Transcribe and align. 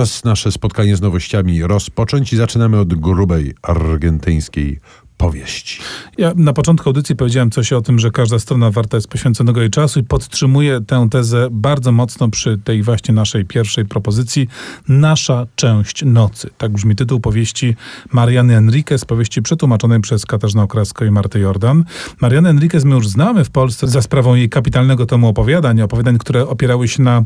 Czas 0.00 0.24
nasze 0.24 0.52
spotkanie 0.52 0.96
z 0.96 1.00
nowościami 1.00 1.62
rozpocząć 1.62 2.32
i 2.32 2.36
zaczynamy 2.36 2.78
od 2.78 2.94
grubej 2.94 3.54
argentyńskiej 3.62 4.80
powieści. 5.20 5.80
Ja 6.18 6.32
na 6.36 6.52
początku 6.52 6.88
audycji 6.88 7.16
powiedziałem 7.16 7.50
coś 7.50 7.72
o 7.72 7.80
tym, 7.80 7.98
że 7.98 8.10
każda 8.10 8.38
strona 8.38 8.70
warta 8.70 8.96
jest 8.96 9.08
poświęconego 9.08 9.60
jej 9.60 9.70
czasu 9.70 10.00
i 10.00 10.02
podtrzymuję 10.02 10.80
tę 10.86 11.08
tezę 11.10 11.48
bardzo 11.50 11.92
mocno 11.92 12.28
przy 12.28 12.58
tej 12.58 12.82
właśnie 12.82 13.14
naszej 13.14 13.44
pierwszej 13.44 13.84
propozycji. 13.84 14.48
Nasza 14.88 15.46
część 15.56 16.04
nocy. 16.04 16.50
Tak 16.58 16.72
brzmi 16.72 16.96
tytuł 16.96 17.20
powieści 17.20 17.76
Mariany 18.12 18.56
Enriquez, 18.56 19.04
powieści 19.04 19.42
przetłumaczonej 19.42 20.00
przez 20.00 20.26
Katarzynę 20.26 20.62
Okrasko 20.62 21.04
i 21.04 21.10
Martę 21.10 21.38
Jordan. 21.38 21.84
Marianę 22.20 22.50
Enriquez 22.50 22.84
my 22.84 22.94
już 22.94 23.08
znamy 23.08 23.44
w 23.44 23.50
Polsce 23.50 23.88
za 23.88 24.02
sprawą 24.02 24.34
jej 24.34 24.48
kapitalnego 24.48 25.06
tomu 25.06 25.28
opowiadań, 25.28 25.82
opowiadań, 25.82 26.18
które 26.18 26.48
opierały 26.48 26.88
się 26.88 27.02
na 27.02 27.24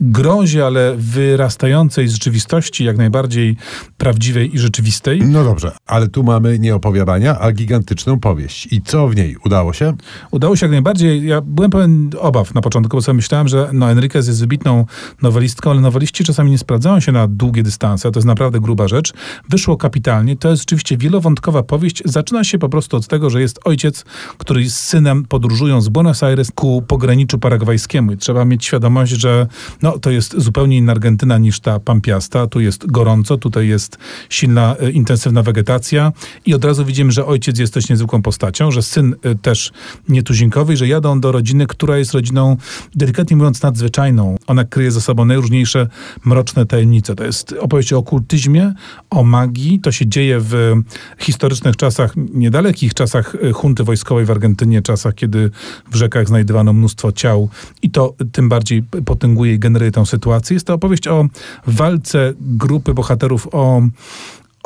grozie, 0.00 0.66
ale 0.66 0.94
wyrastającej 0.96 2.08
z 2.08 2.12
rzeczywistości, 2.12 2.84
jak 2.84 2.96
najbardziej 2.96 3.56
prawdziwej 3.98 4.54
i 4.54 4.58
rzeczywistej. 4.58 5.22
No 5.24 5.44
dobrze, 5.44 5.72
ale 5.86 6.08
tu 6.08 6.22
mamy 6.22 6.58
nie 6.58 6.74
opowiadania, 6.74 7.35
a 7.38 7.52
gigantyczną 7.52 8.20
powieść. 8.20 8.68
I 8.72 8.82
co 8.82 9.08
w 9.08 9.16
niej? 9.16 9.36
Udało 9.44 9.72
się? 9.72 9.94
Udało 10.30 10.56
się 10.56 10.66
jak 10.66 10.70
najbardziej. 10.70 11.26
Ja 11.26 11.40
byłem 11.40 11.70
pełen 11.70 12.10
obaw 12.20 12.54
na 12.54 12.60
początku, 12.60 12.96
bo 12.96 13.02
sobie 13.02 13.16
myślałem, 13.16 13.48
że 13.48 13.70
no, 13.72 13.90
Enriquez 13.90 14.26
jest 14.26 14.40
wybitną 14.40 14.86
nowelistką, 15.22 15.70
ale 15.70 15.80
noweliści 15.80 16.24
czasami 16.24 16.50
nie 16.50 16.58
sprawdzają 16.58 17.00
się 17.00 17.12
na 17.12 17.28
długie 17.28 17.62
dystanse. 17.62 18.10
To 18.10 18.18
jest 18.18 18.26
naprawdę 18.26 18.60
gruba 18.60 18.88
rzecz. 18.88 19.12
Wyszło 19.48 19.76
kapitalnie. 19.76 20.36
To 20.36 20.50
jest 20.50 20.62
rzeczywiście 20.62 20.96
wielowątkowa 20.96 21.62
powieść. 21.62 22.02
Zaczyna 22.04 22.44
się 22.44 22.58
po 22.58 22.68
prostu 22.68 22.96
od 22.96 23.06
tego, 23.06 23.30
że 23.30 23.40
jest 23.40 23.60
ojciec, 23.64 24.04
który 24.38 24.70
z 24.70 24.80
synem 24.80 25.24
podróżują 25.24 25.80
z 25.80 25.88
Buenos 25.88 26.22
Aires 26.22 26.50
ku 26.54 26.82
pograniczu 26.82 27.38
paragwajskiemu. 27.38 28.12
I 28.12 28.16
trzeba 28.16 28.44
mieć 28.44 28.64
świadomość, 28.64 29.12
że 29.12 29.46
no, 29.82 29.98
to 29.98 30.10
jest 30.10 30.40
zupełnie 30.40 30.76
inna 30.76 30.92
Argentyna 30.92 31.38
niż 31.38 31.60
ta 31.60 31.80
pampiasta. 31.80 32.46
Tu 32.46 32.60
jest 32.60 32.86
gorąco, 32.86 33.36
tutaj 33.36 33.68
jest 33.68 33.98
silna, 34.30 34.76
e, 34.80 34.90
intensywna 34.90 35.42
wegetacja 35.42 36.12
i 36.46 36.54
od 36.54 36.64
razu 36.64 36.84
widzimy, 36.84 37.12
że 37.12 37.25
ojciec 37.26 37.58
jest 37.58 37.74
też 37.74 37.88
niezwykłą 37.88 38.22
postacią, 38.22 38.70
że 38.70 38.82
syn 38.82 39.14
y, 39.26 39.34
też 39.34 39.72
nietuzinkowy, 40.08 40.76
że 40.76 40.88
jadą 40.88 41.20
do 41.20 41.32
rodziny, 41.32 41.66
która 41.66 41.98
jest 41.98 42.14
rodziną, 42.14 42.56
delikatnie 42.94 43.36
mówiąc, 43.36 43.62
nadzwyczajną. 43.62 44.36
Ona 44.46 44.64
kryje 44.64 44.90
za 44.90 45.00
sobą 45.00 45.24
najróżniejsze 45.24 45.88
mroczne 46.24 46.66
tajemnice. 46.66 47.14
To 47.14 47.24
jest 47.24 47.54
opowieść 47.60 47.92
o 47.92 47.98
okultyzmie, 47.98 48.74
o 49.10 49.24
magii. 49.24 49.80
To 49.80 49.92
się 49.92 50.06
dzieje 50.06 50.40
w 50.40 50.74
historycznych 51.18 51.76
czasach, 51.76 52.14
niedalekich 52.34 52.94
czasach 52.94 53.34
y, 53.34 53.52
hunty 53.52 53.84
wojskowej 53.84 54.24
w 54.24 54.30
Argentynie, 54.30 54.82
czasach, 54.82 55.14
kiedy 55.14 55.50
w 55.90 55.96
rzekach 55.96 56.28
znajdowano 56.28 56.72
mnóstwo 56.72 57.12
ciał 57.12 57.48
i 57.82 57.90
to 57.90 58.14
tym 58.32 58.48
bardziej 58.48 58.82
potęguje 58.82 59.54
i 59.54 59.58
generuje 59.58 59.90
tę 59.90 60.06
sytuację. 60.06 60.54
Jest 60.54 60.66
to 60.66 60.74
opowieść 60.74 61.08
o 61.08 61.26
walce 61.66 62.32
grupy 62.40 62.94
bohaterów 62.94 63.48
o 63.52 63.82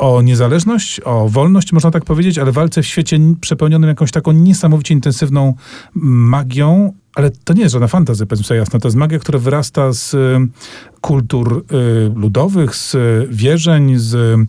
o 0.01 0.21
niezależność, 0.21 1.01
o 1.05 1.29
wolność, 1.29 1.73
można 1.73 1.91
tak 1.91 2.05
powiedzieć, 2.05 2.37
ale 2.37 2.51
walce 2.51 2.81
w 2.81 2.85
świecie 2.85 3.19
przepełnionym 3.41 3.87
jakąś 3.87 4.11
taką 4.11 4.31
niesamowicie 4.31 4.93
intensywną 4.93 5.53
magią, 5.95 6.93
ale 7.15 7.31
to 7.43 7.53
nie 7.53 7.61
jest 7.61 7.73
żadna 7.73 7.87
fantazja, 7.87 8.25
powiedzmy 8.25 8.47
sobie 8.47 8.59
jasno. 8.59 8.79
To 8.79 8.87
jest 8.87 8.97
magia, 8.97 9.19
która 9.19 9.39
wyrasta 9.39 9.93
z 9.93 10.13
y, 10.13 10.37
kultur 11.01 11.65
y, 11.71 12.11
ludowych, 12.15 12.75
z 12.75 12.97
wierzeń, 13.29 13.93
z 13.97 14.39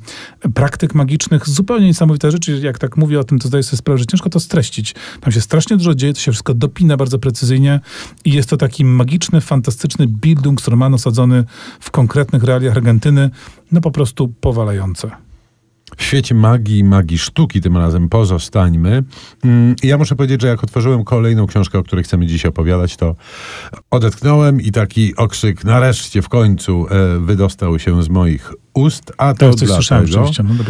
praktyk 0.55 0.95
magicznych. 0.95 1.48
Zupełnie 1.48 1.86
niesamowite 1.86 2.30
rzeczy. 2.30 2.61
Jak 2.62 2.78
tak 2.78 2.97
mówię 2.97 3.20
o 3.20 3.25
tym, 3.25 3.39
to 3.39 3.48
zdaję 3.48 3.62
sobie 3.62 3.78
sprawę, 3.78 3.98
że 3.98 4.06
ciężko 4.06 4.30
to 4.30 4.41
streścić. 4.41 4.95
Tam 5.20 5.33
się 5.33 5.41
strasznie 5.41 5.77
dużo 5.77 5.95
dzieje, 5.95 6.12
to 6.12 6.20
się 6.20 6.33
wszystko 6.33 6.55
dopina 6.55 6.97
bardzo 6.97 7.19
precyzyjnie 7.19 7.80
i 8.25 8.33
jest 8.33 8.50
to 8.50 8.56
taki 8.56 8.84
magiczny, 8.84 9.41
fantastyczny 9.41 10.06
Bildungsroman 10.06 10.95
osadzony 10.95 11.45
w 11.80 11.91
konkretnych 11.91 12.45
realiach 12.45 12.77
Argentyny, 12.77 13.30
no 13.73 13.80
po 13.80 13.91
prostu 13.91 14.28
powalające. 14.28 15.11
W 15.97 16.03
świecie 16.03 16.35
magii 16.35 16.79
i 16.79 16.85
magii 16.85 17.19
sztuki 17.19 17.61
tym 17.61 17.77
razem 17.77 18.09
pozostańmy. 18.09 19.03
Mm, 19.45 19.75
ja 19.83 19.98
muszę 19.98 20.17
powiedzieć, 20.17 20.43
że 20.43 20.48
jak 20.48 20.65
otworzyłem 20.65 21.05
kolejną 21.05 21.47
książkę, 21.47 21.79
o 21.79 21.83
której 21.83 22.05
chcemy 22.05 22.27
dziś 22.27 22.47
opowiadać, 22.47 22.97
to 22.97 23.14
odetchnąłem 23.91 24.61
i 24.61 24.70
taki 24.70 25.17
okrzyk 25.17 25.64
nareszcie 25.64 26.23
w 26.23 26.29
końcu 26.29 26.86
e, 26.91 27.19
wydostał 27.19 27.79
się 27.79 28.03
z 28.03 28.08
moich 28.08 28.53
ust, 28.75 29.13
a 29.19 29.35
to, 29.35 29.51
to 29.55 29.67
dlatego, 29.67 30.25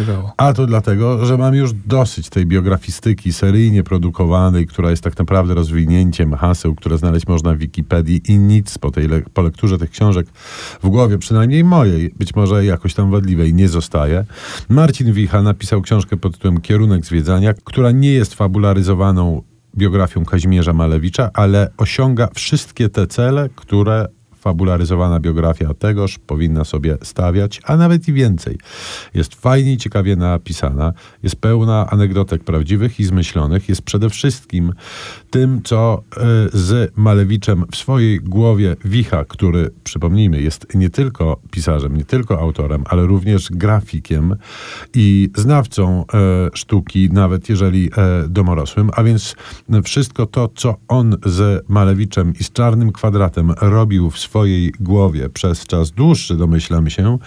no, 0.07 0.33
a 0.37 0.53
to 0.53 0.65
dlatego, 0.65 1.25
że 1.25 1.37
mam 1.37 1.55
już 1.55 1.73
dosyć 1.73 2.29
tej 2.29 2.45
biografistyki 2.45 3.33
seryjnie 3.33 3.83
produkowanej, 3.83 4.67
która 4.67 4.89
jest 4.89 5.03
tak 5.03 5.19
naprawdę 5.19 5.53
rozwinięciem 5.53 6.33
haseł, 6.33 6.75
które 6.75 6.97
znaleźć 6.97 7.27
można 7.27 7.53
w 7.53 7.57
Wikipedii 7.57 8.21
i 8.27 8.37
nic 8.37 8.77
po, 8.77 8.91
tej 8.91 9.09
po 9.33 9.41
lekturze 9.41 9.77
tych 9.77 9.89
książek 9.91 10.27
w 10.83 10.89
głowie, 10.89 11.17
przynajmniej 11.17 11.63
mojej, 11.63 12.13
być 12.19 12.35
może 12.35 12.65
jakoś 12.65 12.93
tam 12.93 13.11
wadliwej, 13.11 13.53
nie 13.53 13.69
zostaje. 13.69 14.25
Marcin 14.69 15.13
Wicha 15.13 15.41
napisał 15.41 15.81
książkę 15.81 16.17
pod 16.17 16.33
tytułem 16.33 16.61
Kierunek 16.61 17.05
zwiedzania, 17.05 17.53
która 17.53 17.91
nie 17.91 18.11
jest 18.11 18.33
fabularyzowaną 18.33 19.41
biografią 19.77 20.25
Kazimierza 20.25 20.73
Malewicza, 20.73 21.29
ale 21.33 21.71
osiąga 21.77 22.27
wszystkie 22.33 22.89
te 22.89 23.07
cele, 23.07 23.49
które 23.55 24.07
fabularyzowana 24.43 25.19
biografia 25.19 25.73
tegoż 25.73 26.19
powinna 26.19 26.63
sobie 26.63 26.97
stawiać, 27.03 27.61
a 27.63 27.77
nawet 27.77 28.07
i 28.07 28.13
więcej. 28.13 28.57
Jest 29.13 29.35
fajnie 29.35 29.73
i 29.73 29.77
ciekawie 29.77 30.15
napisana, 30.15 30.93
jest 31.23 31.35
pełna 31.35 31.87
anegdotek 31.89 32.43
prawdziwych 32.43 32.99
i 32.99 33.03
zmyślonych, 33.03 33.69
jest 33.69 33.81
przede 33.81 34.09
wszystkim 34.09 34.73
tym, 35.29 35.61
co 35.63 36.03
e, 36.17 36.19
z 36.53 36.91
Malewiczem 36.95 37.65
w 37.71 37.75
swojej 37.75 38.19
głowie 38.19 38.75
wicha, 38.85 39.25
który, 39.25 39.69
przypomnijmy, 39.83 40.41
jest 40.41 40.75
nie 40.75 40.89
tylko 40.89 41.39
pisarzem, 41.51 41.97
nie 41.97 42.05
tylko 42.05 42.39
autorem, 42.39 42.83
ale 42.89 43.05
również 43.05 43.49
grafikiem 43.51 44.35
i 44.93 45.29
znawcą 45.35 46.05
e, 46.13 46.49
sztuki, 46.53 47.09
nawet 47.11 47.49
jeżeli 47.49 47.89
e, 47.97 48.27
domorosłym, 48.29 48.89
a 48.93 49.03
więc 49.03 49.35
wszystko 49.83 50.25
to, 50.25 50.49
co 50.55 50.75
on 50.87 51.15
z 51.25 51.65
Malewiczem 51.69 52.33
i 52.39 52.43
z 52.43 52.51
Czarnym 52.51 52.91
Kwadratem 52.91 53.53
robił 53.61 54.09
w 54.09 54.19
swojej 54.33 54.73
głowie. 54.79 55.29
Przez 55.29 55.65
czas 55.65 55.91
dłuższy, 55.91 56.37
domyślam 56.37 56.89
się, 56.89 57.17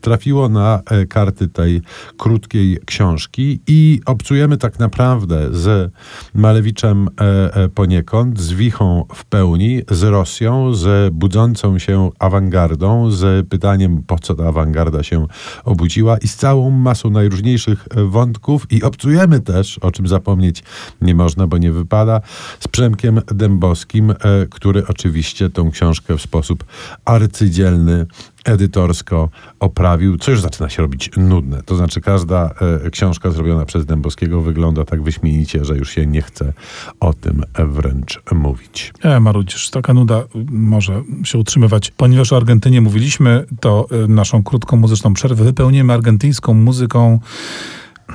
trafiło 0.00 0.48
na 0.48 0.82
karty 1.08 1.48
tej 1.48 1.80
krótkiej 2.16 2.78
książki 2.86 3.60
i 3.66 4.00
obcujemy 4.06 4.56
tak 4.56 4.78
naprawdę 4.78 5.48
z 5.50 5.92
Malewiczem 6.34 7.08
E, 7.20 7.68
poniekąd, 7.68 8.40
z 8.40 8.52
wichą 8.52 9.04
w 9.14 9.24
pełni, 9.24 9.82
z 9.90 10.02
Rosją, 10.02 10.74
z 10.74 11.14
budzącą 11.14 11.78
się 11.78 12.10
awangardą, 12.18 13.10
z 13.10 13.48
pytaniem, 13.48 14.02
po 14.06 14.18
co 14.18 14.34
ta 14.34 14.48
awangarda 14.48 15.02
się 15.02 15.26
obudziła 15.64 16.18
i 16.18 16.28
z 16.28 16.36
całą 16.36 16.70
masą 16.70 17.10
najróżniejszych 17.10 17.88
wątków 17.94 18.66
i 18.70 18.82
obcujemy 18.82 19.40
też, 19.40 19.78
o 19.78 19.92
czym 19.92 20.06
zapomnieć 20.06 20.62
nie 21.02 21.14
można, 21.14 21.46
bo 21.46 21.58
nie 21.58 21.72
wypada, 21.72 22.20
z 22.60 22.68
Przemkiem 22.68 23.20
Dębowskim, 23.26 24.10
e, 24.10 24.14
który 24.50 24.86
oczywiście 24.86 25.50
tą 25.50 25.70
książkę 25.70 26.16
w 26.16 26.22
sposób 26.22 26.55
arcydzielny 27.04 28.06
edytorsko 28.44 29.28
oprawił, 29.60 30.18
co 30.18 30.30
już 30.30 30.40
zaczyna 30.40 30.68
się 30.68 30.82
robić 30.82 31.10
nudne. 31.16 31.62
To 31.62 31.76
znaczy 31.76 32.00
każda 32.00 32.50
e, 32.84 32.90
książka 32.90 33.30
zrobiona 33.30 33.64
przez 33.64 33.86
Dębowskiego 33.86 34.40
wygląda 34.40 34.84
tak 34.84 35.02
wyśmienicie, 35.02 35.64
że 35.64 35.76
już 35.76 35.90
się 35.90 36.06
nie 36.06 36.22
chce 36.22 36.52
o 37.00 37.14
tym 37.14 37.42
wręcz 37.56 38.22
mówić. 38.32 38.92
E, 39.02 39.20
Marudzisz, 39.20 39.70
taka 39.70 39.94
nuda 39.94 40.22
może 40.50 41.02
się 41.24 41.38
utrzymywać. 41.38 41.90
Ponieważ 41.96 42.32
o 42.32 42.36
Argentynie 42.36 42.80
mówiliśmy, 42.80 43.44
to 43.60 43.86
e, 44.04 44.08
naszą 44.08 44.42
krótką 44.42 44.76
muzyczną 44.76 45.14
przerwę 45.14 45.44
wypełnimy 45.44 45.92
argentyńską 45.92 46.54
muzyką 46.54 47.20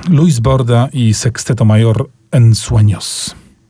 Luis 0.08 0.40
Borda 0.40 0.88
i 0.92 1.14
Sexteto 1.14 1.64
Mayor 1.64 2.08
En 2.30 2.52
Sueños. 2.52 3.41